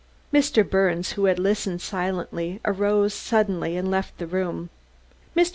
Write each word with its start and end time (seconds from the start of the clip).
Mr. 0.33 0.67
Birnes, 0.67 1.11
who 1.11 1.25
had 1.25 1.37
listened 1.37 1.79
silently, 1.79 2.59
arose 2.65 3.13
suddenly 3.13 3.77
and 3.77 3.91
left 3.91 4.17
the 4.17 4.25
room. 4.25 4.71
Mr. 5.37 5.49